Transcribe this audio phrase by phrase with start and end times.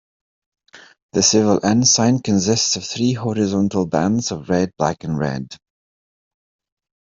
[1.13, 5.55] The civil ensign consists of three horizontal bands of red, black, and red.